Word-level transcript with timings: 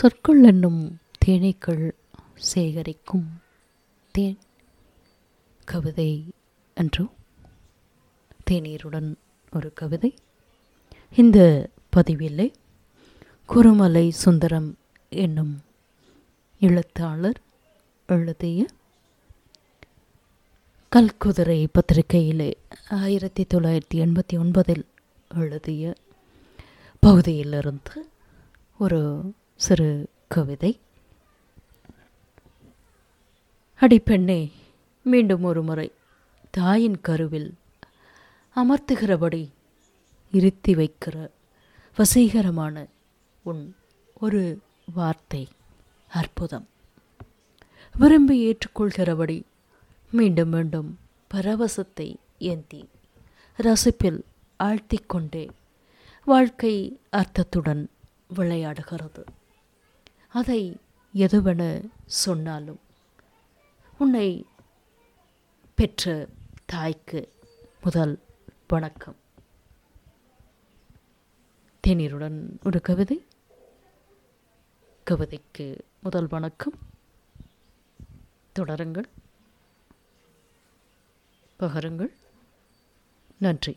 சொற்கள் 0.00 0.42
என்னும் 0.42 0.98
தேனீக்கள் 1.26 1.90
சேகரிக்கும் 2.54 3.26
தேன் 4.10 4.38
கவிதை 5.64 6.24
என்றோ 6.74 7.10
தேநீருடன் 8.50 9.14
ஒரு 9.52 9.72
கவிதை. 9.74 10.14
இந்த 11.14 11.68
பதிவிலே 11.96 12.52
குருமலை 13.48 14.08
சுந்தரம் 14.08 14.76
என்னும் 15.08 15.62
எழுத்தாளர் 16.60 17.40
எழுதிய 18.06 18.66
கல்குதிரை 20.96 21.66
பத்திரிகையிலே 21.72 22.52
ஆயிரத்தி 22.88 23.46
தொள்ளாயிரத்தி 23.54 23.94
எண்பத்தி 23.94 24.32
ஒன்பதில் 24.32 24.84
எழுதிய 25.34 25.94
பகுதியிலிருந்து 27.00 28.08
ஒரு 28.78 29.32
சிறு 29.64 30.08
கவிதை. 30.28 30.80
அடிப்பெண்ணே 33.80 34.52
மீண்டும் 35.02 35.42
ஒரு 35.42 35.62
முறை 35.62 35.92
தாயின் 36.50 37.00
கருவில் 37.00 37.54
அமர்த்துகிறபடி 38.56 39.42
இருத்தி 40.30 40.74
வைக்கிற 40.74 41.28
வசீகரமான 41.96 42.86
உன் 43.42 43.74
ஒரு 44.20 44.42
வார்த்தை 44.94 45.48
அற்புதம். 46.10 46.66
விரும்பி 47.94 48.36
ஏற்றுக்கொள்கிறபடி 48.46 49.42
மீண்டும் 50.10 50.48
மீண்டும் 50.48 50.98
பரவசத்தை 51.34 52.08
ஏந்தி 52.38 52.88
ரசிப்பில் 53.58 54.20
ஆழ்த்திக்கொண்டே 54.60 55.44
வாழ்க்கை 56.24 56.74
அர்த்தத்துடன் 57.12 57.84
விளையாடுகிறது. 58.34 59.22
அதை 60.32 60.76
எதுவென 61.14 61.88
சொன்னாலும் 62.06 62.80
உன்னை 63.98 64.46
பெற்ற 65.74 66.28
தாய்க்கு 66.64 67.32
முதல் 67.82 68.22
வணக்கம். 68.68 69.16
தேநீருடன் 71.86 72.46
ஒரு 72.64 72.80
கவிதை. 72.80 73.24
கவிதைக்கு 75.04 75.84
முதல் 76.02 76.26
வணக்கம். 76.26 76.78
தொடருங்கள். 78.58 79.04
பகருங்கள். 81.58 82.12
நன்றி. 83.38 83.76